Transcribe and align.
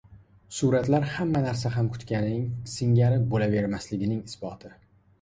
Suratlar 0.59 1.05
hamma 1.17 1.43
narsa 1.43 1.71
ham 1.77 1.91
kutganing 1.97 2.49
singari 2.75 3.23
bo‘lavermasligining 3.31 4.29
isboti 4.29 4.79